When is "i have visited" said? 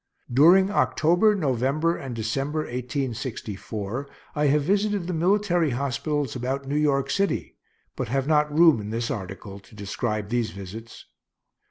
4.33-5.05